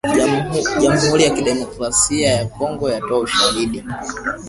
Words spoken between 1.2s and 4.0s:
ya kidemokrasaia ya Kongo yatoa ushahidi